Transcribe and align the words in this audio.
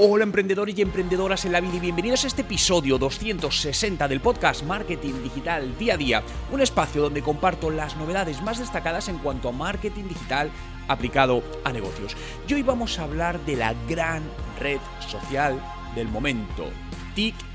Hola 0.00 0.22
emprendedores 0.22 0.78
y 0.78 0.82
emprendedoras 0.82 1.44
en 1.44 1.50
la 1.50 1.60
vida 1.60 1.74
y 1.74 1.80
bienvenidos 1.80 2.22
a 2.22 2.28
este 2.28 2.42
episodio 2.42 2.98
260 2.98 4.06
del 4.06 4.20
podcast 4.20 4.62
Marketing 4.62 5.24
Digital 5.24 5.76
Día 5.76 5.94
a 5.94 5.96
Día, 5.96 6.22
un 6.52 6.60
espacio 6.60 7.02
donde 7.02 7.20
comparto 7.20 7.68
las 7.68 7.96
novedades 7.96 8.40
más 8.40 8.60
destacadas 8.60 9.08
en 9.08 9.18
cuanto 9.18 9.48
a 9.48 9.52
marketing 9.52 10.04
digital 10.04 10.52
aplicado 10.86 11.42
a 11.64 11.72
negocios. 11.72 12.16
Y 12.46 12.54
hoy 12.54 12.62
vamos 12.62 12.96
a 13.00 13.02
hablar 13.02 13.44
de 13.44 13.56
la 13.56 13.74
gran 13.88 14.22
red 14.60 14.78
social 15.00 15.60
del 15.96 16.06
momento, 16.06 16.70
TikTok 17.16 17.47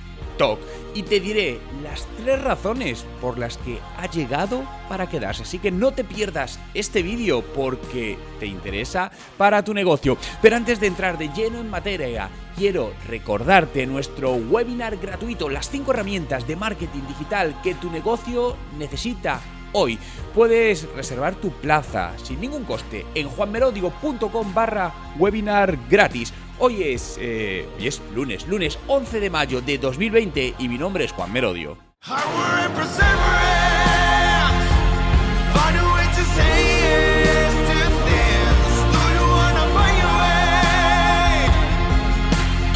y 0.96 1.04
te 1.04 1.20
diré 1.20 1.60
las 1.84 2.08
tres 2.18 2.42
razones 2.42 3.06
por 3.22 3.38
las 3.38 3.58
que 3.58 3.80
ha 3.98 4.10
llegado 4.10 4.64
para 4.90 5.08
quedarse. 5.08 5.44
Así 5.44 5.60
que 5.60 5.72
no 5.72 5.92
te 5.92 6.04
pierdas 6.04 6.60
este 6.74 7.04
vídeo 7.04 7.42
porque 7.42 8.18
te 8.40 8.46
interesa 8.46 9.12
para 9.38 9.64
tu 9.64 9.74
negocio. 9.74 10.18
Pero 10.42 10.56
antes 10.56 10.80
de 10.80 10.88
entrar 10.88 11.18
de 11.18 11.30
lleno 11.30 11.60
en 11.60 11.70
materia, 11.70 12.30
quiero 12.56 12.94
recordarte 13.08 13.86
nuestro 13.86 14.34
webinar 14.34 14.98
gratuito, 14.98 15.50
las 15.50 15.70
cinco 15.70 15.92
herramientas 15.92 16.48
de 16.48 16.56
marketing 16.56 17.08
digital 17.08 17.56
que 17.62 17.76
tu 17.76 17.90
negocio 17.90 18.58
necesita 18.78 19.40
hoy. 19.74 20.00
Puedes 20.34 20.88
reservar 20.96 21.36
tu 21.36 21.52
plaza 21.52 22.14
sin 22.24 22.42
ningún 22.42 22.64
coste 22.64 23.06
en 23.14 23.28
juanmerodigo.com 23.30 24.54
barra 24.54 24.94
webinar 25.18 25.78
gratis. 25.90 26.34
Hoy 26.66 26.82
es, 26.82 27.18
eh, 27.20 27.68
hoy 27.78 27.88
es 27.88 28.02
lunes, 28.16 28.48
lunes 28.48 28.80
11 28.88 29.20
de 29.20 29.30
mayo 29.30 29.60
de 29.60 29.78
2020 29.78 30.56
y 30.60 30.70
mi 30.70 30.78
nombre 30.78 31.04
es 31.04 31.12
Juan 31.12 31.30
Merodio. 31.34 31.78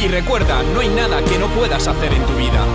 Y 0.02 0.08
recuerda, 0.08 0.62
no 0.64 0.80
hay 0.80 0.88
nada 0.90 1.24
que 1.24 1.38
no 1.38 1.46
puedas 1.54 1.88
hacer 1.88 2.12
en 2.12 2.26
tu 2.26 2.34
vida. 2.34 2.66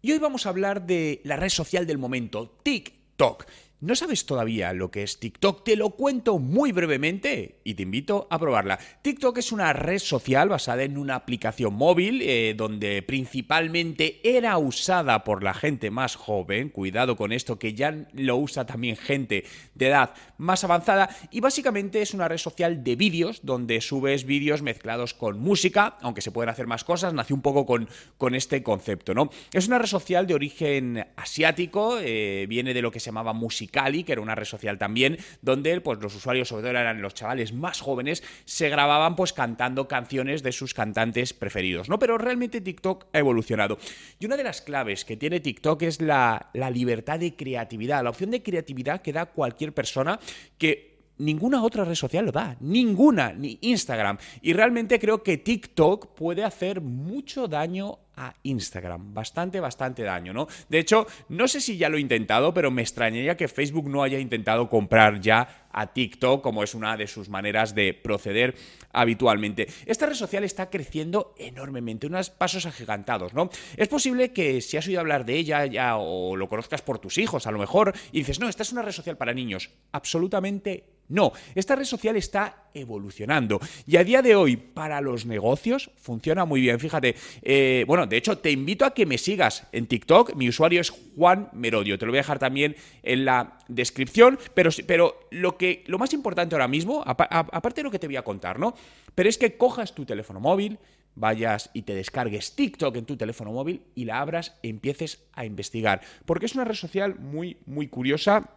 Y 0.00 0.12
hoy 0.12 0.20
vamos 0.20 0.46
a 0.46 0.50
hablar 0.50 0.86
de 0.86 1.20
la 1.24 1.34
red 1.34 1.48
social 1.48 1.88
del 1.88 1.98
momento, 1.98 2.56
TikTok. 2.62 3.46
¿No 3.82 3.96
sabes 3.96 4.26
todavía 4.26 4.72
lo 4.74 4.92
que 4.92 5.02
es 5.02 5.18
TikTok? 5.18 5.64
Te 5.64 5.74
lo 5.74 5.90
cuento 5.90 6.38
muy 6.38 6.70
brevemente 6.70 7.58
y 7.64 7.74
te 7.74 7.82
invito 7.82 8.28
a 8.30 8.38
probarla. 8.38 8.78
TikTok 9.02 9.38
es 9.38 9.50
una 9.50 9.72
red 9.72 9.98
social 9.98 10.48
basada 10.48 10.84
en 10.84 10.96
una 10.96 11.16
aplicación 11.16 11.74
móvil 11.74 12.22
eh, 12.22 12.54
donde 12.56 13.02
principalmente 13.02 14.20
era 14.22 14.56
usada 14.56 15.24
por 15.24 15.42
la 15.42 15.52
gente 15.52 15.90
más 15.90 16.14
joven. 16.14 16.68
Cuidado 16.68 17.16
con 17.16 17.32
esto 17.32 17.58
que 17.58 17.74
ya 17.74 18.06
lo 18.12 18.36
usa 18.36 18.66
también 18.66 18.94
gente 18.94 19.46
de 19.74 19.88
edad 19.88 20.14
más 20.38 20.62
avanzada. 20.62 21.08
Y 21.32 21.40
básicamente 21.40 22.02
es 22.02 22.14
una 22.14 22.28
red 22.28 22.38
social 22.38 22.84
de 22.84 22.94
vídeos 22.94 23.40
donde 23.42 23.80
subes 23.80 24.26
vídeos 24.26 24.62
mezclados 24.62 25.12
con 25.12 25.40
música, 25.40 25.98
aunque 26.02 26.20
se 26.20 26.30
pueden 26.30 26.50
hacer 26.50 26.68
más 26.68 26.84
cosas. 26.84 27.14
Nació 27.14 27.34
un 27.34 27.42
poco 27.42 27.66
con, 27.66 27.88
con 28.16 28.36
este 28.36 28.62
concepto, 28.62 29.12
¿no? 29.12 29.28
Es 29.52 29.66
una 29.66 29.80
red 29.80 29.88
social 29.88 30.28
de 30.28 30.34
origen 30.34 31.04
asiático, 31.16 31.98
eh, 32.00 32.46
viene 32.48 32.74
de 32.74 32.82
lo 32.82 32.92
que 32.92 33.00
se 33.00 33.06
llamaba 33.06 33.32
música 33.32 33.71
Cali, 33.72 34.04
que 34.04 34.12
era 34.12 34.20
una 34.20 34.36
red 34.36 34.44
social 34.44 34.78
también, 34.78 35.18
donde 35.40 35.80
pues, 35.80 35.98
los 36.00 36.14
usuarios, 36.14 36.48
sobre 36.48 36.62
todo 36.62 36.70
eran 36.70 37.02
los 37.02 37.14
chavales 37.14 37.52
más 37.52 37.80
jóvenes, 37.80 38.22
se 38.44 38.68
grababan 38.68 39.16
pues 39.16 39.32
cantando 39.32 39.88
canciones 39.88 40.44
de 40.44 40.52
sus 40.52 40.74
cantantes 40.74 41.32
preferidos, 41.32 41.88
¿no? 41.88 41.98
Pero 41.98 42.18
realmente 42.18 42.60
TikTok 42.60 43.06
ha 43.12 43.18
evolucionado. 43.18 43.78
Y 44.20 44.26
una 44.26 44.36
de 44.36 44.44
las 44.44 44.62
claves 44.62 45.04
que 45.04 45.16
tiene 45.16 45.40
TikTok 45.40 45.82
es 45.82 46.00
la, 46.00 46.50
la 46.52 46.70
libertad 46.70 47.18
de 47.18 47.34
creatividad, 47.34 48.04
la 48.04 48.10
opción 48.10 48.30
de 48.30 48.42
creatividad 48.42 49.02
que 49.02 49.12
da 49.12 49.26
cualquier 49.26 49.72
persona 49.72 50.20
que 50.58 50.92
ninguna 51.18 51.62
otra 51.62 51.84
red 51.84 51.94
social 51.94 52.26
lo 52.26 52.32
da, 52.32 52.56
ninguna, 52.60 53.32
ni 53.32 53.58
Instagram. 53.62 54.18
Y 54.42 54.52
realmente 54.52 54.98
creo 54.98 55.22
que 55.22 55.38
TikTok 55.38 56.14
puede 56.14 56.44
hacer 56.44 56.80
mucho 56.80 57.48
daño 57.48 57.98
Instagram. 58.42 59.14
Bastante, 59.14 59.60
bastante 59.60 60.02
daño, 60.02 60.32
¿no? 60.32 60.46
De 60.68 60.78
hecho, 60.78 61.06
no 61.28 61.48
sé 61.48 61.60
si 61.60 61.76
ya 61.76 61.88
lo 61.88 61.96
he 61.96 62.00
intentado, 62.00 62.52
pero 62.52 62.70
me 62.70 62.82
extrañaría 62.82 63.36
que 63.36 63.48
Facebook 63.48 63.88
no 63.88 64.02
haya 64.02 64.18
intentado 64.18 64.68
comprar 64.68 65.20
ya 65.20 65.66
a 65.72 65.92
TikTok, 65.92 66.42
como 66.42 66.62
es 66.62 66.74
una 66.74 66.96
de 66.96 67.06
sus 67.06 67.28
maneras 67.28 67.74
de 67.74 67.94
proceder 67.94 68.54
habitualmente. 68.92 69.66
Esta 69.86 70.06
red 70.06 70.14
social 70.14 70.44
está 70.44 70.68
creciendo 70.68 71.34
enormemente, 71.38 72.06
unos 72.06 72.30
pasos 72.30 72.66
agigantados, 72.66 73.32
¿no? 73.32 73.48
Es 73.76 73.88
posible 73.88 74.32
que 74.32 74.60
si 74.60 74.76
has 74.76 74.86
oído 74.86 75.00
hablar 75.00 75.24
de 75.24 75.36
ella 75.36 75.64
ya 75.66 75.96
o 75.96 76.36
lo 76.36 76.48
conozcas 76.48 76.82
por 76.82 76.98
tus 76.98 77.18
hijos, 77.18 77.46
a 77.46 77.50
lo 77.50 77.58
mejor, 77.58 77.94
y 78.12 78.18
dices, 78.18 78.38
no, 78.38 78.48
esta 78.48 78.62
es 78.62 78.72
una 78.72 78.82
red 78.82 78.92
social 78.92 79.16
para 79.16 79.32
niños. 79.32 79.70
Absolutamente 79.92 80.84
no, 81.12 81.32
esta 81.54 81.76
red 81.76 81.84
social 81.84 82.16
está 82.16 82.70
evolucionando 82.74 83.60
y 83.86 83.96
a 83.96 84.04
día 84.04 84.22
de 84.22 84.34
hoy 84.34 84.56
para 84.56 85.00
los 85.02 85.26
negocios 85.26 85.90
funciona 85.96 86.46
muy 86.46 86.62
bien. 86.62 86.80
Fíjate, 86.80 87.14
eh, 87.42 87.84
bueno, 87.86 88.06
de 88.06 88.16
hecho 88.16 88.38
te 88.38 88.50
invito 88.50 88.86
a 88.86 88.94
que 88.94 89.04
me 89.04 89.18
sigas 89.18 89.66
en 89.72 89.86
TikTok. 89.86 90.34
Mi 90.36 90.48
usuario 90.48 90.80
es 90.80 90.90
Juan 90.90 91.50
Merodio. 91.52 91.98
Te 91.98 92.06
lo 92.06 92.12
voy 92.12 92.18
a 92.18 92.22
dejar 92.22 92.38
también 92.38 92.76
en 93.02 93.26
la 93.26 93.58
descripción. 93.68 94.38
Pero, 94.54 94.70
pero 94.86 95.20
lo, 95.30 95.58
que, 95.58 95.84
lo 95.86 95.98
más 95.98 96.14
importante 96.14 96.54
ahora 96.54 96.68
mismo, 96.68 97.02
aparte 97.04 97.80
de 97.80 97.84
lo 97.84 97.90
que 97.90 97.98
te 97.98 98.06
voy 98.06 98.16
a 98.16 98.22
contar, 98.22 98.58
¿no? 98.58 98.74
Pero 99.14 99.28
es 99.28 99.36
que 99.36 99.58
cojas 99.58 99.94
tu 99.94 100.06
teléfono 100.06 100.40
móvil, 100.40 100.78
vayas 101.14 101.68
y 101.74 101.82
te 101.82 101.94
descargues 101.94 102.56
TikTok 102.56 102.96
en 102.96 103.04
tu 103.04 103.18
teléfono 103.18 103.52
móvil 103.52 103.82
y 103.94 104.06
la 104.06 104.20
abras 104.20 104.56
e 104.62 104.68
empieces 104.68 105.24
a 105.34 105.44
investigar. 105.44 106.00
Porque 106.24 106.46
es 106.46 106.54
una 106.54 106.64
red 106.64 106.74
social 106.74 107.16
muy, 107.18 107.58
muy 107.66 107.88
curiosa 107.88 108.48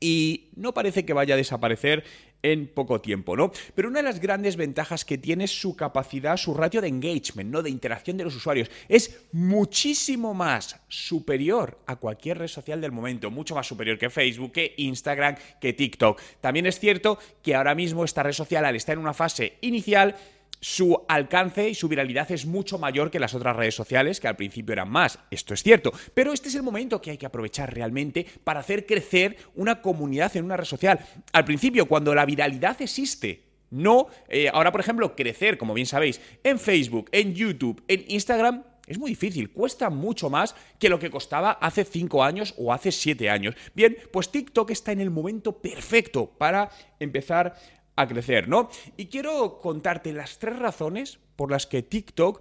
y 0.00 0.48
no 0.56 0.74
parece 0.74 1.04
que 1.04 1.12
vaya 1.12 1.34
a 1.34 1.36
desaparecer 1.36 2.04
en 2.42 2.68
poco 2.68 3.00
tiempo, 3.00 3.36
¿no? 3.36 3.52
Pero 3.74 3.88
una 3.88 3.98
de 3.98 4.04
las 4.04 4.20
grandes 4.20 4.56
ventajas 4.56 5.04
que 5.04 5.18
tiene 5.18 5.44
es 5.44 5.60
su 5.60 5.76
capacidad, 5.76 6.36
su 6.36 6.54
ratio 6.54 6.80
de 6.80 6.88
engagement, 6.88 7.50
¿no? 7.50 7.62
De 7.62 7.70
interacción 7.70 8.16
de 8.16 8.24
los 8.24 8.34
usuarios. 8.34 8.70
Es 8.88 9.20
muchísimo 9.32 10.32
más 10.34 10.80
superior 10.88 11.78
a 11.86 11.96
cualquier 11.96 12.38
red 12.38 12.48
social 12.48 12.80
del 12.80 12.92
momento, 12.92 13.30
mucho 13.30 13.54
más 13.54 13.66
superior 13.66 13.98
que 13.98 14.10
Facebook, 14.10 14.52
que 14.52 14.74
Instagram, 14.78 15.36
que 15.60 15.72
TikTok. 15.72 16.20
También 16.40 16.66
es 16.66 16.78
cierto 16.78 17.18
que 17.42 17.54
ahora 17.54 17.74
mismo 17.74 18.04
esta 18.04 18.22
red 18.22 18.32
social, 18.32 18.64
al 18.64 18.76
estar 18.76 18.94
en 18.94 19.00
una 19.00 19.14
fase 19.14 19.58
inicial, 19.60 20.16
su 20.60 21.04
alcance 21.08 21.68
y 21.68 21.74
su 21.74 21.88
viralidad 21.88 22.30
es 22.30 22.46
mucho 22.46 22.78
mayor 22.78 23.10
que 23.10 23.18
las 23.18 23.34
otras 23.34 23.56
redes 23.56 23.74
sociales, 23.74 24.20
que 24.20 24.28
al 24.28 24.36
principio 24.36 24.74
eran 24.74 24.90
más. 24.90 25.18
Esto 25.30 25.54
es 25.54 25.62
cierto. 25.62 25.92
Pero 26.14 26.32
este 26.32 26.48
es 26.48 26.54
el 26.54 26.62
momento 26.62 27.00
que 27.00 27.12
hay 27.12 27.18
que 27.18 27.26
aprovechar 27.26 27.74
realmente 27.74 28.26
para 28.44 28.60
hacer 28.60 28.86
crecer 28.86 29.36
una 29.54 29.80
comunidad 29.80 30.36
en 30.36 30.44
una 30.44 30.56
red 30.56 30.64
social. 30.64 31.00
Al 31.32 31.44
principio, 31.44 31.86
cuando 31.86 32.14
la 32.14 32.26
viralidad 32.26 32.80
existe, 32.82 33.44
no, 33.70 34.08
eh, 34.28 34.48
ahora 34.52 34.72
por 34.72 34.80
ejemplo, 34.80 35.14
crecer, 35.16 35.56
como 35.56 35.74
bien 35.74 35.86
sabéis, 35.86 36.20
en 36.44 36.58
Facebook, 36.58 37.08
en 37.12 37.34
YouTube, 37.34 37.82
en 37.88 38.04
Instagram, 38.08 38.64
es 38.90 38.98
muy 38.98 39.10
difícil, 39.10 39.52
cuesta 39.52 39.88
mucho 39.88 40.30
más 40.30 40.56
que 40.80 40.88
lo 40.88 40.98
que 40.98 41.10
costaba 41.10 41.52
hace 41.52 41.84
5 41.84 42.24
años 42.24 42.54
o 42.58 42.72
hace 42.72 42.90
7 42.90 43.30
años. 43.30 43.54
Bien, 43.72 43.96
pues 44.12 44.32
TikTok 44.32 44.72
está 44.72 44.90
en 44.90 45.00
el 45.00 45.10
momento 45.10 45.62
perfecto 45.62 46.28
para 46.36 46.70
empezar 46.98 47.54
a 48.00 48.08
crecer, 48.08 48.48
¿no? 48.48 48.70
Y 48.96 49.06
quiero 49.06 49.60
contarte 49.60 50.12
las 50.12 50.38
tres 50.38 50.58
razones 50.58 51.18
por 51.36 51.50
las 51.50 51.66
que 51.66 51.82
TikTok 51.82 52.40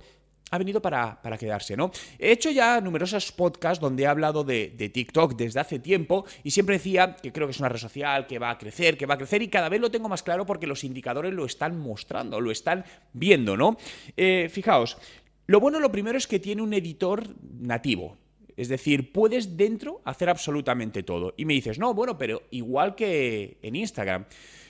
ha 0.52 0.58
venido 0.58 0.82
para, 0.82 1.20
quedarse, 1.40 1.78
¿no? 1.78 1.92
He 2.18 2.32
hecho 2.32 2.50
ya 2.50 2.82
numerosos 2.82 3.32
podcasts 3.32 3.80
donde 3.80 4.04
he 4.04 4.08
hablado 4.08 4.44
de, 4.44 4.74
de, 4.76 4.90
TikTok 4.90 5.36
desde 5.36 5.60
hace 5.60 5.80
tiempo 5.80 6.26
y 6.44 6.52
siempre 6.52 6.78
decía 6.78 7.16
que 7.16 7.32
creo 7.32 7.48
que 7.48 7.52
es 7.52 7.60
una 7.60 7.70
red 7.70 7.80
social 7.80 8.26
que 8.26 8.40
va 8.40 8.50
a 8.50 8.58
crecer, 8.58 8.98
que 8.98 9.06
va 9.06 9.14
a 9.14 9.18
crecer 9.18 9.42
y 9.42 9.48
cada 9.48 9.70
vez 9.70 9.80
lo 9.80 9.92
tengo 9.92 10.10
más 10.10 10.24
claro 10.24 10.46
porque 10.46 10.68
los 10.68 10.84
indicadores 10.84 11.34
lo 11.34 11.46
están 11.46 11.80
mostrando, 11.80 12.42
lo 12.42 12.52
están 12.52 12.84
viendo, 13.14 13.56
¿no? 13.56 13.78
Eh, 14.18 14.50
fijaos, 14.50 14.98
lo 15.46 15.60
bueno, 15.60 15.80
lo 15.80 15.92
primero 15.92 16.18
es 16.18 16.28
que 16.28 16.40
tiene 16.40 16.62
un 16.62 16.74
editor 16.74 17.24
nativo. 17.60 18.18
Es 18.56 18.68
decir, 18.68 19.14
puedes 19.14 19.56
dentro 19.56 20.02
hacer 20.04 20.30
absolutamente 20.30 21.02
todo. 21.02 21.34
Y 21.38 21.46
me 21.46 21.54
dices, 21.54 21.80
no, 21.80 21.94
bueno, 21.94 22.18
pero 22.18 22.44
igual 22.52 22.94
que 22.94 23.58
en 23.62 23.76
Instagram. 23.76 24.26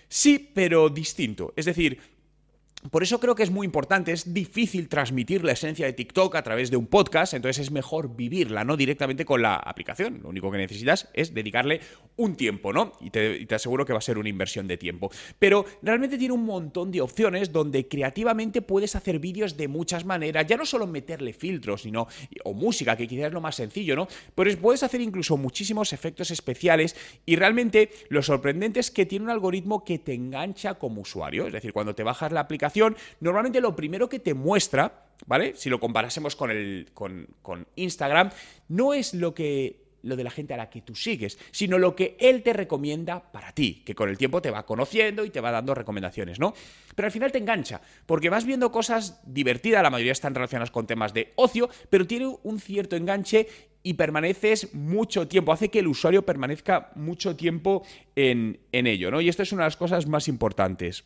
Sí, 0.10 0.52
pero 0.54 0.90
distinto. 0.90 1.54
Es 1.56 1.66
decir, 1.66 2.00
por 2.92 3.04
eso 3.04 3.20
creo 3.20 3.36
que 3.36 3.44
es 3.44 3.52
muy 3.52 3.66
importante, 3.66 4.14
es 4.14 4.34
difícil 4.34 4.88
transmitir 4.88 5.44
la 5.44 5.52
esencia 5.52 5.86
de 5.86 5.92
TikTok 5.92 6.34
a 6.36 6.44
través 6.44 6.72
de 6.72 6.78
un 6.78 6.88
podcast, 6.88 7.34
entonces 7.34 7.66
es 7.66 7.72
mejor 7.72 8.16
vivirla, 8.16 8.64
no 8.64 8.78
directamente 8.78 9.26
con 9.26 9.42
la 9.42 9.56
aplicación. 9.56 10.22
Lo 10.24 10.30
único 10.30 10.50
que 10.50 10.60
necesitas 10.60 11.10
es 11.14 11.34
dedicarle 11.34 11.82
un 12.16 12.38
tiempo, 12.38 12.72
¿no? 12.72 12.94
Y 13.02 13.10
te, 13.10 13.46
aseguro 13.54 13.86
que 13.86 13.92
va 13.92 14.00
a 14.00 14.02
ser 14.02 14.18
una 14.18 14.30
inversión 14.30 14.66
de 14.66 14.78
tiempo. 14.78 15.12
Pero 15.38 15.66
realmente 15.82 16.18
tiene 16.18 16.34
un 16.34 16.46
montón 16.46 16.90
de 16.90 17.02
opciones 17.02 17.52
donde 17.52 17.90
creativamente 17.90 18.62
puedes 18.62 18.96
hacer 18.96 19.20
vídeos 19.20 19.58
de 19.58 19.68
muchas 19.68 20.06
maneras, 20.06 20.48
ya 20.48 20.56
no 20.56 20.66
solo 20.66 20.88
meterle 20.88 21.34
filtros, 21.34 21.82
sino, 21.82 22.08
o 22.46 22.54
música, 22.54 22.96
que 22.96 23.08
quizás 23.10 23.28
es 23.28 23.34
lo 23.34 23.42
más 23.42 23.56
sencillo, 23.56 23.98
¿no? 23.98 24.08
Pero 24.36 24.58
puedes 24.58 24.84
hacer 24.84 25.02
incluso 25.02 25.36
muchísimos 25.36 25.92
efectos 25.92 26.32
especiales 26.32 26.96
y 27.26 27.36
realmente 27.36 27.90
lo 28.08 28.22
sorprendente 28.22 28.80
es 28.80 28.90
que 28.90 29.06
tiene 29.06 29.26
un 29.26 29.32
algoritmo 29.32 29.84
que 29.84 30.00
te 30.00 30.14
engancha 30.14 30.76
como 30.76 31.02
usuario, 31.02 31.46
es 31.48 31.52
decir, 31.52 31.74
cuando 31.74 31.94
te 31.94 32.04
bajas 32.04 32.32
la 32.32 32.40
aplicación, 32.40 32.69
normalmente 33.20 33.62
lo 33.62 33.76
primero 33.76 34.10
que 34.10 34.20
te 34.20 34.34
muestra, 34.34 35.06
¿vale? 35.26 35.54
Si 35.56 35.70
lo 35.70 35.80
comparásemos 35.80 36.36
con, 36.36 37.28
Instagram, 37.76 38.32
no 38.70 38.94
es 38.94 39.14
lo 39.14 39.34
que 39.34 39.90
lo 40.02 40.16
de 40.16 40.24
la 40.24 40.32
gente 40.32 40.54
a 40.54 40.58
la 40.58 40.70
que 40.70 40.82
tú 40.82 40.96
sigues, 40.96 41.38
sino 41.52 41.78
lo 41.78 41.94
que 41.94 42.16
él 42.20 42.42
te 42.42 42.54
recomienda 42.54 43.32
para 43.34 43.52
ti, 43.52 43.84
que 43.86 43.96
con 43.96 44.08
el 44.08 44.18
tiempo 44.18 44.42
te 44.42 44.50
va 44.50 44.66
conociendo 44.66 45.26
y 45.26 45.30
te 45.30 45.42
va 45.42 45.52
dando 45.52 45.76
recomendaciones, 45.76 46.40
¿no? 46.40 46.54
Pero 46.96 47.08
al 47.08 47.12
final 47.12 47.34
te 47.34 47.40
engancha, 47.40 47.82
porque 48.06 48.30
vas 48.30 48.46
viendo 48.46 48.72
cosas 48.72 49.22
divertidas, 49.26 49.84
la 49.84 49.90
mayoría 49.90 50.14
están 50.14 50.36
relacionadas 50.36 50.72
con 50.72 50.88
temas 50.88 51.14
de 51.14 51.34
ocio, 51.36 51.70
pero 51.90 52.08
tiene 52.08 52.34
un 52.44 52.62
cierto 52.62 52.96
enganche 52.96 53.48
y 53.84 53.96
permaneces 53.96 54.74
mucho 54.74 55.28
tiempo, 55.28 55.52
hace 55.52 55.70
que 55.70 55.80
el 55.80 55.88
usuario 55.88 56.26
permanezca 56.26 56.92
mucho 56.96 57.36
tiempo 57.36 57.84
en, 58.16 58.60
en 58.72 58.88
ello, 58.88 59.12
¿no? 59.12 59.22
Y 59.22 59.30
esto 59.30 59.44
es 59.44 59.52
una 59.52 59.64
de 59.64 59.68
las 59.68 59.78
cosas 59.78 60.08
más 60.08 60.28
importantes. 60.28 61.04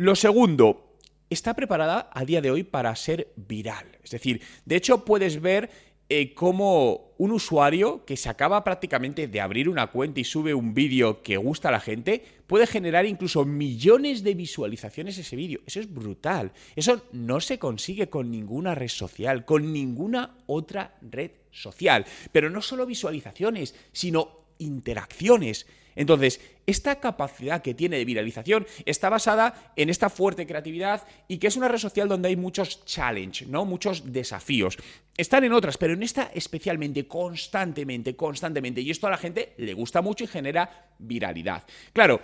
Lo 0.00 0.16
segundo, 0.16 0.96
está 1.28 1.52
preparada 1.52 2.08
a 2.14 2.24
día 2.24 2.40
de 2.40 2.50
hoy 2.50 2.62
para 2.62 2.96
ser 2.96 3.34
viral. 3.36 3.98
Es 4.02 4.12
decir, 4.12 4.40
de 4.64 4.76
hecho 4.76 5.04
puedes 5.04 5.42
ver 5.42 5.68
eh, 6.08 6.32
cómo 6.32 7.12
un 7.18 7.32
usuario 7.32 8.06
que 8.06 8.16
se 8.16 8.30
acaba 8.30 8.64
prácticamente 8.64 9.28
de 9.28 9.40
abrir 9.42 9.68
una 9.68 9.88
cuenta 9.88 10.18
y 10.18 10.24
sube 10.24 10.54
un 10.54 10.72
vídeo 10.72 11.20
que 11.20 11.36
gusta 11.36 11.68
a 11.68 11.72
la 11.72 11.80
gente, 11.80 12.24
puede 12.46 12.66
generar 12.66 13.04
incluso 13.04 13.44
millones 13.44 14.24
de 14.24 14.32
visualizaciones 14.32 15.18
ese 15.18 15.36
vídeo. 15.36 15.60
Eso 15.66 15.80
es 15.80 15.92
brutal. 15.92 16.52
Eso 16.76 17.02
no 17.12 17.38
se 17.42 17.58
consigue 17.58 18.08
con 18.08 18.30
ninguna 18.30 18.74
red 18.74 18.88
social, 18.88 19.44
con 19.44 19.70
ninguna 19.70 20.38
otra 20.46 20.96
red 21.02 21.32
social. 21.50 22.06
Pero 22.32 22.48
no 22.48 22.62
solo 22.62 22.86
visualizaciones, 22.86 23.74
sino 23.92 24.46
interacciones. 24.56 25.66
Entonces, 25.96 26.40
esta 26.66 27.00
capacidad 27.00 27.62
que 27.62 27.74
tiene 27.74 27.98
de 27.98 28.04
viralización 28.04 28.66
está 28.84 29.08
basada 29.08 29.72
en 29.76 29.90
esta 29.90 30.08
fuerte 30.10 30.46
creatividad 30.46 31.06
y 31.28 31.38
que 31.38 31.48
es 31.48 31.56
una 31.56 31.68
red 31.68 31.78
social 31.78 32.08
donde 32.08 32.28
hay 32.28 32.36
muchos 32.36 32.84
challenges, 32.84 33.48
¿no? 33.48 33.64
Muchos 33.64 34.12
desafíos. 34.12 34.76
Están 35.16 35.44
en 35.44 35.52
otras, 35.52 35.76
pero 35.76 35.94
en 35.94 36.02
esta 36.02 36.30
especialmente, 36.34 37.06
constantemente, 37.06 38.16
constantemente. 38.16 38.80
Y 38.80 38.90
esto 38.90 39.06
a 39.06 39.10
la 39.10 39.18
gente 39.18 39.54
le 39.58 39.74
gusta 39.74 40.00
mucho 40.02 40.24
y 40.24 40.28
genera 40.28 40.88
viralidad. 40.98 41.64
Claro, 41.92 42.20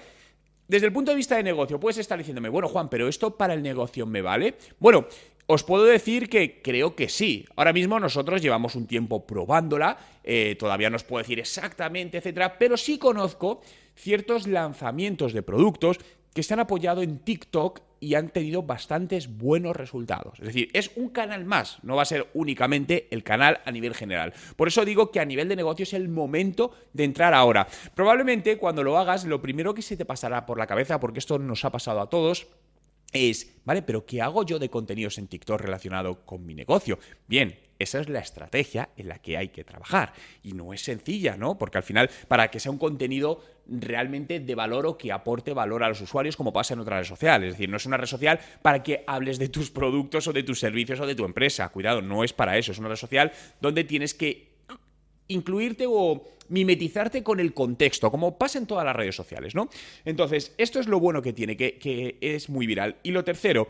desde 0.69 0.87
el 0.87 0.93
punto 0.93 1.13
de 1.13 1.17
vista 1.17 1.37
de 1.37 1.45
negocio, 1.45 1.79
puedes 1.79 1.99
estar 1.99 2.19
diciéndome, 2.19 2.49
bueno, 2.49 2.69
Juan, 2.69 2.89
pero 2.89 3.07
esto 3.07 3.37
para 3.37 3.55
el 3.55 3.63
negocio 3.63 4.05
me 4.05 4.21
vale. 4.21 4.57
Bueno, 4.81 5.07
os 5.47 5.63
puedo 5.63 5.85
decir 5.85 6.29
que 6.29 6.61
creo 6.63 6.97
que 6.97 7.09
sí. 7.09 7.47
Ahora 7.57 7.73
mismo 7.73 7.99
nosotros 8.01 8.43
llevamos 8.43 8.75
un 8.75 8.87
tiempo 8.87 9.27
probándola, 9.27 9.97
eh, 10.25 10.57
todavía 10.59 10.91
no 10.91 10.97
os 10.97 11.05
puedo 11.05 11.23
decir 11.23 11.39
exactamente, 11.39 12.19
etcétera, 12.19 12.59
pero 12.59 12.77
sí 12.77 12.99
conozco 12.99 13.61
ciertos 13.95 14.47
lanzamientos 14.47 15.33
de 15.33 15.43
productos 15.43 15.99
que 16.35 16.43
se 16.43 16.53
han 16.53 16.61
apoyado 16.61 17.03
en 17.03 17.19
TikTok 17.21 17.81
y 17.99 18.15
han 18.15 18.29
tenido 18.29 18.63
bastantes 18.63 19.39
buenos 19.39 19.75
resultados. 19.75 20.39
Es 20.39 20.47
decir, 20.47 20.69
es 20.75 20.91
un 20.97 21.09
canal 21.09 21.47
más, 21.47 21.79
no 21.83 21.97
va 21.97 22.03
a 22.03 22.07
ser 22.07 22.29
únicamente 22.35 23.09
el 23.11 23.23
canal 23.23 23.61
a 23.65 23.71
nivel 23.71 23.95
general. 23.95 24.35
Por 24.57 24.69
eso 24.69 24.85
digo 24.85 25.11
que 25.11 25.21
a 25.21 25.25
nivel 25.25 25.49
de 25.49 25.57
negocio 25.57 25.85
es 25.85 25.95
el 25.95 26.09
momento 26.09 26.73
de 26.93 27.05
entrar 27.05 27.33
ahora. 27.33 27.67
Probablemente 27.95 28.59
cuando 28.59 28.83
lo 28.83 28.99
hagas, 28.99 29.25
lo 29.25 29.41
primero 29.41 29.73
que 29.73 29.81
se 29.81 29.97
te 29.97 30.05
pasará 30.05 30.45
por 30.45 30.59
la 30.59 30.67
cabeza, 30.67 31.01
porque 31.01 31.21
esto 31.21 31.39
nos 31.39 31.65
ha 31.65 31.71
pasado 31.71 32.01
a 32.01 32.11
todos, 32.11 32.49
es, 33.13 33.55
¿vale? 33.65 33.83
Pero 33.83 34.05
¿qué 34.07 34.23
hago 34.23 34.45
yo 34.45 34.59
de 34.59 34.71
contenidos 34.71 35.19
en 35.19 35.29
TikTok 35.29 35.61
relacionado 35.61 36.25
con 36.25 36.45
mi 36.45 36.55
negocio? 36.55 36.99
Bien, 37.27 37.59
esa 37.79 38.01
es 38.01 38.09
la 38.09 38.21
estrategia 38.21 38.91
en 38.97 39.09
la 39.09 39.19
que 39.19 39.37
hay 39.37 39.49
que 39.49 39.65
trabajar. 39.65 40.13
Y 40.43 40.53
no 40.53 40.73
es 40.73 40.83
sencilla, 40.83 41.37
¿no? 41.37 41.59
Porque 41.59 41.79
al 41.79 41.85
final, 41.85 42.11
para 42.29 42.51
que 42.51 42.61
sea 42.61 42.73
un 42.73 42.79
contenido 42.79 43.43
realmente 43.69 44.41
de 44.41 44.55
valor 44.55 44.87
o 44.87 44.97
que 44.97 45.13
aporte 45.13 45.53
valor 45.53 45.83
a 45.83 45.89
los 45.89 46.01
usuarios, 46.01 46.37
como 46.37 46.53
pasa 46.53 46.75
en 46.75 46.81
otras 46.81 46.99
redes 46.99 47.09
sociales. 47.09 47.49
Es 47.49 47.55
decir, 47.55 47.69
no 47.69 47.77
es 47.77 47.87
una 47.87 47.97
red 47.97 48.07
social 48.07 48.41
para 48.63 48.83
que 48.83 49.05
hables 49.07 49.39
de 49.39 49.49
tus 49.49 49.71
productos 49.71 50.27
o 50.29 50.33
de 50.33 50.43
tus 50.43 50.61
servicios 50.61 51.01
o 51.01 51.07
de 51.07 51.15
tu 51.15 51.25
empresa. 51.25 51.69
Cuidado, 51.69 52.01
no 52.01 52.25
es 52.25 52.33
para 52.33 52.57
eso. 52.57 52.73
Es 52.73 52.79
una 52.79 52.89
red 52.89 52.97
social 52.97 53.33
donde 53.61 53.85
tienes 53.85 54.15
que 54.15 54.56
incluirte 55.29 55.85
o 55.89 56.25
mimetizarte 56.49 57.23
con 57.23 57.41
el 57.41 57.53
contexto, 57.55 58.11
como 58.11 58.39
pasa 58.39 58.59
en 58.59 58.67
todas 58.67 58.85
las 58.85 58.95
redes 58.95 59.17
sociales, 59.17 59.55
¿no? 59.55 59.69
Entonces, 60.05 60.55
esto 60.59 60.79
es 60.79 60.87
lo 60.87 61.01
bueno 61.01 61.23
que 61.23 61.33
tiene, 61.33 61.57
que, 61.57 61.79
que 61.79 62.19
es 62.21 62.49
muy 62.49 62.67
viral. 62.67 62.97
Y 63.03 63.11
lo 63.11 63.25
tercero, 63.25 63.69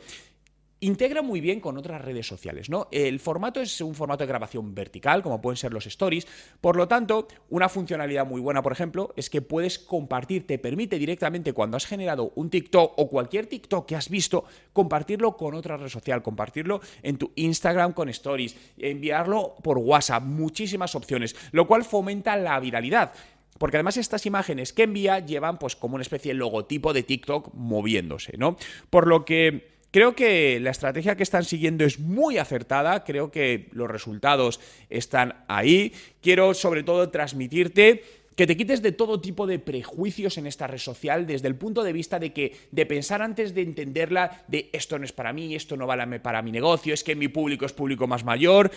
integra 0.81 1.23
muy 1.23 1.41
bien 1.41 1.61
con 1.61 1.79
otras 1.79 2.03
redes 2.03 2.27
sociales, 2.27 2.69
¿no? 2.69 2.89
El 2.91 3.19
formato 3.19 3.61
es 3.61 3.81
un 3.81 3.95
formato 3.95 4.25
de 4.25 4.29
grabación 4.29 4.75
vertical, 4.75 5.23
como 5.23 5.41
pueden 5.41 5.57
ser 5.57 5.73
los 5.73 5.87
stories. 5.87 6.27
Por 6.61 6.77
lo 6.77 6.87
tanto, 6.87 7.29
una 7.49 7.69
funcionalidad 7.69 8.27
muy 8.27 8.41
buena, 8.41 8.63
por 8.63 8.73
ejemplo, 8.73 9.13
es 9.17 9.31
que 9.31 9.41
puedes 9.41 9.79
compartir, 9.79 10.47
te 10.47 10.59
permite 10.59 10.99
directamente 10.99 11.53
cuando 11.53 11.77
has 11.77 11.87
generado 11.87 12.33
un 12.35 12.51
TikTok 12.51 12.93
o 12.99 13.09
cualquier 13.09 13.47
TikTok 13.47 13.87
que 13.87 13.97
has 13.97 14.11
visto, 14.11 14.45
compartirlo 14.73 15.37
con 15.37 15.55
otra 15.55 15.77
red 15.77 15.89
social, 15.89 16.23
compartirlo 16.23 16.81
en 17.03 17.17
tu 17.17 17.33
Instagram 17.37 17.93
con 17.93 18.09
stories, 18.11 18.57
enviarlo 18.77 19.55
por 19.63 19.79
WhatsApp, 19.79 20.23
muchísimas 20.25 20.95
opciones, 20.95 21.35
lo 21.53 21.67
cual 21.67 21.85
fomenta 21.85 22.37
la 22.37 22.61
viralidad. 22.61 23.13
Porque 23.59 23.79
además 23.79 23.97
estas 23.97 24.27
imágenes 24.27 24.75
que 24.75 24.83
envía 24.83 25.21
llevan 25.21 25.59
pues 25.59 25.77
como 25.77 25.95
una 25.95 26.03
especie 26.03 26.33
de 26.33 26.39
logotipo 26.39 26.93
de 26.93 27.03
TikTok 27.03 27.55
moviéndose, 27.55 28.37
¿no? 28.37 28.59
Por 28.91 29.07
lo 29.07 29.25
que 29.25 29.76
Creo 29.97 30.15
que 30.15 30.61
la 30.61 30.73
estrategia 30.73 31.17
que 31.17 31.23
están 31.23 31.45
siguiendo 31.45 31.83
es 31.83 31.99
muy 31.99 32.37
acertada, 32.37 33.03
creo 33.03 33.31
que 33.31 33.71
los 33.73 33.91
resultados 33.91 34.61
están 34.91 35.47
ahí. 35.49 35.91
Quiero 36.21 36.53
sobre 36.53 36.83
todo 36.83 37.09
transmitirte 37.09 38.05
que 38.35 38.47
te 38.47 38.59
quites 38.59 38.83
de 38.83 38.93
todo 38.93 39.23
tipo 39.23 39.47
de 39.47 39.59
prejuicios 39.59 40.37
en 40.37 40.47
esta 40.47 40.67
red 40.67 40.77
social 40.77 41.27
desde 41.27 41.49
el 41.49 41.57
punto 41.57 41.83
de 41.83 41.95
vista 41.95 42.19
de 42.19 42.35
que 42.35 42.55
de 42.73 42.85
pensar 42.85 43.23
antes 43.23 43.55
de 43.55 43.63
entenderla 43.63 44.45
de 44.49 44.69
esto 44.75 44.99
no 44.99 45.07
es 45.07 45.15
para 45.15 45.33
mí, 45.33 45.55
esto 45.55 45.79
no 45.79 45.87
vale 45.87 46.21
para 46.21 46.43
mi 46.43 46.53
negocio, 46.53 46.93
es 46.93 47.03
que 47.03 47.17
mi 47.17 47.29
público 47.29 47.65
es 47.65 47.73
público 47.73 48.07
más 48.07 48.23
mayor. 48.23 48.71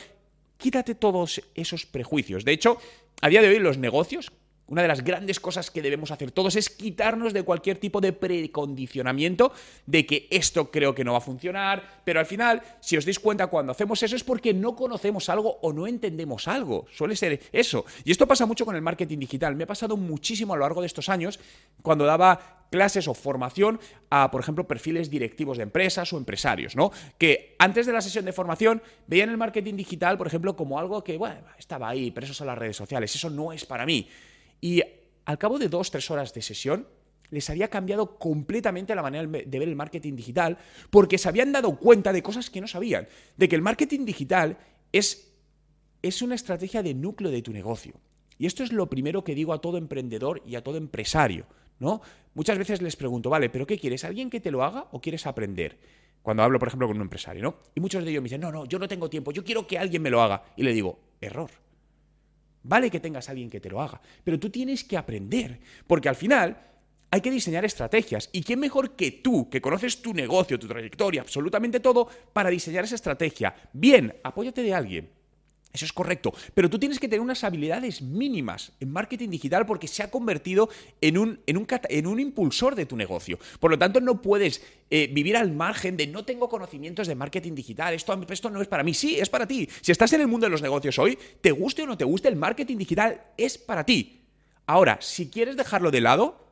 Quítate 0.56 0.95
todos 0.95 1.42
esos 1.54 1.86
prejuicios. 1.86 2.45
De 2.45 2.54
hecho, 2.54 2.77
a 3.19 3.27
día 3.27 3.42
de 3.42 3.50
hoy 3.50 3.60
los 3.60 3.77
negocios 3.77 4.31
una 4.69 4.83
de 4.83 4.88
las 4.88 5.04
grandes 5.04 5.39
cosas 5.39 5.71
que 5.71 5.81
debemos 5.81 6.12
hacer 6.12 6.31
todos 6.31 6.56
es 6.56 6.69
quitarnos 6.69 7.33
de 7.33 7.44
cualquier 7.44 7.77
tipo 7.77 8.00
de 8.01 8.13
precondicionamiento 8.13 9.51
de 9.86 10.06
que 10.06 10.27
esto 10.30 10.71
creo 10.71 10.94
que 10.95 11.04
no 11.04 11.13
va 11.13 11.18
a 11.18 11.21
funcionar, 11.21 12.01
pero 12.06 12.19
al 12.19 12.25
final, 12.25 12.62
si 12.80 12.95
os 12.95 13.06
dais 13.06 13.19
cuenta, 13.19 13.48
cuando 13.48 13.71
hacemos 13.71 14.01
eso 14.04 14.16
es 14.16 14.24
porque 14.24 14.54
no 14.54 14.75
conocemos 14.75 15.30
algo 15.30 15.57
o 15.62 15.74
no 15.74 15.88
entendemos 15.88 16.48
algo. 16.48 16.86
Suele 16.92 17.16
ser 17.16 17.42
eso. 17.51 17.86
Y 18.04 18.12
esto 18.12 18.27
pasa 18.27 18.45
mucho 18.45 18.66
con 18.66 18.75
el 18.75 18.81
marketing 18.81 19.19
digital. 19.19 19.56
Me 19.56 19.63
ha 19.63 19.68
pasado 19.68 19.98
muchísimo 19.98 20.54
a 20.54 20.57
lo 20.57 20.62
largo 20.62 20.81
de 20.81 20.88
estos 20.88 21.10
años 21.10 21.39
cuando 21.81 22.06
daba 22.06 22.60
clases 22.69 23.07
o 23.07 23.13
formación 23.13 23.80
a, 24.10 24.30
por 24.30 24.42
ejemplo, 24.42 24.68
perfiles 24.68 25.10
directivos 25.10 25.57
de 25.57 25.63
empresas 25.63 26.13
o 26.13 26.18
empresarios, 26.18 26.75
¿no? 26.75 26.92
Que 27.18 27.56
antes 27.57 27.86
de 27.86 27.94
la 27.94 28.01
sesión 28.01 28.25
de 28.25 28.33
formación 28.33 28.81
veían 29.07 29.30
el 29.30 29.38
marketing 29.38 29.75
digital, 29.75 30.18
por 30.18 30.27
ejemplo, 30.27 30.56
como 30.56 30.77
algo 30.77 31.04
que, 31.04 31.18
bueno, 31.18 31.42
estaba 31.57 31.89
ahí, 31.89 32.12
pero 32.12 32.25
eso 32.25 32.33
son 32.33 32.48
las 32.48 32.57
redes 32.57 32.77
sociales, 32.77 33.13
eso 33.15 33.30
no 33.30 33.51
es 33.51 33.65
para 33.65 33.86
mí. 33.86 34.07
Y 34.62 34.82
al 35.26 35.38
cabo 35.38 35.60
de 35.60 35.70
dos, 35.70 35.92
tres 35.92 36.10
horas 36.12 36.34
de 36.34 36.42
sesión, 36.42 36.88
les 37.30 37.50
había 37.50 37.70
cambiado 37.70 38.18
completamente 38.18 38.96
la 38.96 39.02
manera 39.02 39.28
de 39.28 39.60
ver 39.60 39.68
el 39.68 39.76
marketing 39.76 40.16
digital 40.16 40.58
porque 40.90 41.18
se 41.18 41.30
habían 41.30 41.52
dado 41.52 41.78
cuenta 41.78 42.12
de 42.12 42.24
cosas 42.24 42.50
que 42.50 42.62
no 42.62 42.68
sabían. 42.68 43.08
De 43.38 43.48
que 43.48 43.56
el 43.56 43.62
marketing 43.62 44.06
digital 44.06 44.58
es, 44.92 45.34
es 46.01 46.22
una 46.22 46.36
estrategia 46.36 46.82
de 46.82 46.94
núcleo 46.94 47.32
de 47.32 47.42
tu 47.42 47.54
negocio. 47.54 47.94
Y 48.38 48.46
esto 48.46 48.63
es 48.63 48.72
lo 48.72 48.89
primero 48.89 49.24
que 49.24 49.36
digo 49.36 49.54
a 49.54 49.62
todo 49.62 49.78
emprendedor 49.78 50.42
y 50.46 50.56
a 50.56 50.63
todo 50.63 50.78
empresario. 50.78 51.46
¿no? 51.80 52.01
Muchas 52.34 52.58
veces 52.58 52.82
les 52.82 52.96
pregunto, 52.96 53.30
vale, 53.30 53.50
¿pero 53.50 53.68
qué 53.68 53.78
quieres? 53.78 54.04
¿Alguien 54.04 54.30
que 54.30 54.39
te 54.39 54.51
lo 54.51 54.63
haga 54.63 54.88
o 54.92 55.01
quieres 55.01 55.25
aprender? 55.25 55.78
Cuando 56.22 56.44
hablo, 56.44 56.60
por 56.60 56.68
ejemplo, 56.68 56.88
con 56.88 56.98
un 56.98 57.04
empresario, 57.04 57.42
¿no? 57.42 57.56
Y 57.75 57.80
muchos 57.80 58.04
de 58.04 58.12
ellos 58.12 58.22
me 58.22 58.25
dicen, 58.25 58.42
no, 58.42 58.51
no, 58.51 58.66
yo 58.66 58.78
no 58.78 58.88
tengo 58.88 59.10
tiempo, 59.10 59.32
yo 59.32 59.44
quiero 59.44 59.66
que 59.66 59.78
alguien 59.78 60.01
me 60.01 60.10
lo 60.10 60.22
haga. 60.22 60.44
Y 60.58 60.63
le 60.63 60.74
digo, 60.74 61.00
error. 61.22 61.50
Vale 62.63 62.92
que 62.92 63.00
tengas 63.00 63.28
a 63.28 63.32
alguien 63.32 63.50
que 63.50 63.60
te 63.60 63.70
lo 63.70 63.82
haga, 63.82 64.01
pero 64.24 64.39
tú 64.39 64.50
tienes 64.50 64.84
que 64.84 64.98
aprender, 64.98 65.60
porque 65.88 66.10
al 66.10 66.16
final 66.16 66.58
hay 67.12 67.22
que 67.22 67.32
diseñar 67.32 67.66
estrategias. 67.66 68.30
¿Y 68.32 68.44
quién 68.44 68.60
mejor 68.60 68.96
que 68.96 69.12
tú, 69.12 69.50
que 69.50 69.62
conoces 69.62 70.01
tu 70.01 70.13
negocio, 70.13 70.60
tu 70.60 70.68
trayectoria, 70.68 71.22
absolutamente 71.22 71.80
todo, 71.80 72.08
para 72.34 72.50
diseñar 72.50 72.84
esa 72.84 72.96
estrategia? 72.96 73.56
Bien, 73.74 74.16
apóyate 74.24 74.62
de 74.62 74.74
alguien. 74.74 75.19
Eso 75.72 75.86
es 75.86 75.94
correcto, 75.94 76.34
pero 76.56 76.68
tú 76.68 76.80
tienes 76.80 77.00
que 77.00 77.08
tener 77.08 77.22
unas 77.22 77.44
habilidades 77.44 78.02
mínimas 78.02 78.72
en 78.80 78.92
marketing 78.92 79.30
digital 79.30 79.68
porque 79.68 79.88
se 79.88 80.02
ha 80.02 80.10
convertido 80.10 80.68
en 81.00 81.16
un, 81.16 81.40
en 81.46 81.58
un, 81.58 81.68
en 81.90 82.08
un 82.08 82.20
impulsor 82.20 82.74
de 82.74 82.88
tu 82.88 82.98
negocio. 82.98 83.38
Por 83.60 83.70
lo 83.70 83.78
tanto, 83.78 84.02
no 84.02 84.20
puedes 84.20 84.64
eh, 84.90 85.08
vivir 85.14 85.38
al 85.38 85.52
margen 85.52 85.96
de 85.96 86.08
no 86.08 86.26
tengo 86.26 86.50
conocimientos 86.50 87.08
de 87.08 87.14
marketing 87.14 87.54
digital, 87.54 87.94
esto, 87.94 88.20
esto 88.30 88.50
no 88.50 88.62
es 88.62 88.68
para 88.68 88.84
mí. 88.84 88.96
Sí, 88.96 89.20
es 89.20 89.30
para 89.30 89.46
ti. 89.46 89.70
Si 89.82 89.92
estás 89.92 90.12
en 90.14 90.22
el 90.22 90.28
mundo 90.28 90.48
de 90.48 90.52
los 90.52 90.64
negocios 90.64 90.98
hoy, 90.98 91.20
te 91.40 91.52
guste 91.52 91.84
o 91.84 91.86
no 91.86 91.98
te 91.98 92.04
guste, 92.04 92.30
el 92.30 92.36
marketing 92.36 92.78
digital 92.78 93.22
es 93.38 93.60
para 93.60 93.86
ti. 93.86 94.22
Ahora, 94.66 94.98
si 95.02 95.30
quieres 95.30 95.56
dejarlo 95.56 95.92
de 95.92 96.02
lado, 96.02 96.49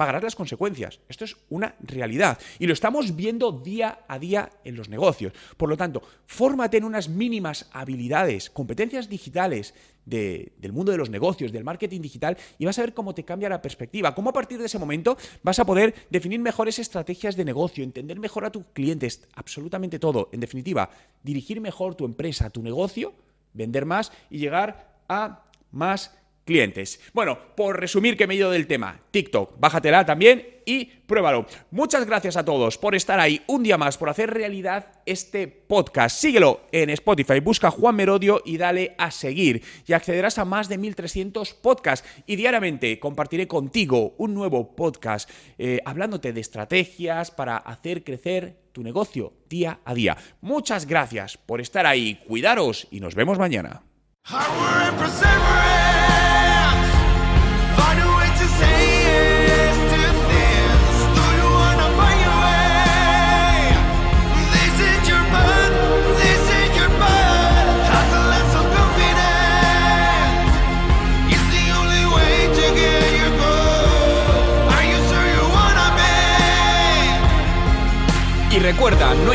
pagarás 0.00 0.22
las 0.22 0.34
consecuencias. 0.34 0.98
Esto 1.10 1.26
es 1.26 1.36
una 1.50 1.74
realidad. 1.78 2.38
Y 2.58 2.66
lo 2.66 2.72
estamos 2.72 3.14
viendo 3.14 3.52
día 3.52 3.98
a 4.08 4.18
día 4.18 4.48
en 4.64 4.74
los 4.74 4.88
negocios. 4.88 5.34
Por 5.58 5.68
lo 5.68 5.76
tanto, 5.76 6.00
fórmate 6.24 6.78
en 6.78 6.84
unas 6.84 7.10
mínimas 7.10 7.68
habilidades, 7.70 8.48
competencias 8.48 9.10
digitales 9.10 9.74
del 10.06 10.72
mundo 10.72 10.90
de 10.90 10.96
los 10.96 11.10
negocios, 11.10 11.52
del 11.52 11.64
marketing 11.64 12.00
digital, 12.00 12.38
y 12.56 12.64
vas 12.64 12.78
a 12.78 12.80
ver 12.80 12.94
cómo 12.94 13.14
te 13.14 13.24
cambia 13.24 13.50
la 13.50 13.60
perspectiva. 13.60 14.14
Cómo 14.14 14.30
a 14.30 14.32
partir 14.32 14.58
de 14.58 14.64
ese 14.64 14.78
momento 14.78 15.18
vas 15.42 15.58
a 15.58 15.66
poder 15.66 15.94
definir 16.08 16.40
mejores 16.40 16.78
estrategias 16.78 17.36
de 17.36 17.44
negocio, 17.44 17.84
entender 17.84 18.18
mejor 18.18 18.46
a 18.46 18.50
tus 18.50 18.64
clientes, 18.72 19.28
absolutamente 19.34 19.98
todo. 19.98 20.30
En 20.32 20.40
definitiva, 20.40 20.88
dirigir 21.22 21.60
mejor 21.60 21.94
tu 21.94 22.06
empresa, 22.06 22.48
tu 22.48 22.62
negocio, 22.62 23.12
vender 23.52 23.84
más 23.84 24.12
y 24.30 24.38
llegar 24.38 24.96
a 25.10 25.44
más 25.72 26.16
clientes. 26.50 27.00
Bueno, 27.12 27.38
por 27.54 27.78
resumir 27.78 28.16
que 28.16 28.26
me 28.26 28.34
he 28.34 28.38
ido 28.38 28.50
del 28.50 28.66
tema, 28.66 29.00
TikTok, 29.12 29.60
bájatela 29.60 30.04
también 30.04 30.62
y 30.66 30.84
pruébalo. 30.84 31.46
Muchas 31.70 32.04
gracias 32.06 32.36
a 32.36 32.44
todos 32.44 32.76
por 32.76 32.96
estar 32.96 33.20
ahí 33.20 33.40
un 33.46 33.62
día 33.62 33.78
más, 33.78 33.96
por 33.96 34.08
hacer 34.08 34.30
realidad 34.30 35.00
este 35.06 35.46
podcast. 35.46 36.18
Síguelo 36.18 36.62
en 36.72 36.90
Spotify, 36.90 37.38
busca 37.38 37.70
Juan 37.70 37.94
Merodio 37.94 38.42
y 38.44 38.56
dale 38.56 38.96
a 38.98 39.12
seguir 39.12 39.62
y 39.86 39.92
accederás 39.92 40.38
a 40.38 40.44
más 40.44 40.68
de 40.68 40.78
1300 40.78 41.54
podcasts 41.54 42.08
y 42.26 42.34
diariamente 42.34 42.98
compartiré 42.98 43.46
contigo 43.46 44.16
un 44.18 44.34
nuevo 44.34 44.74
podcast 44.74 45.30
eh, 45.56 45.78
hablándote 45.84 46.32
de 46.32 46.40
estrategias 46.40 47.30
para 47.30 47.58
hacer 47.58 48.02
crecer 48.02 48.56
tu 48.72 48.82
negocio 48.82 49.34
día 49.48 49.78
a 49.84 49.94
día. 49.94 50.16
Muchas 50.40 50.86
gracias 50.86 51.36
por 51.36 51.60
estar 51.60 51.86
ahí, 51.86 52.16
cuidaros 52.26 52.88
y 52.90 52.98
nos 52.98 53.14
vemos 53.14 53.38
mañana. 53.38 53.82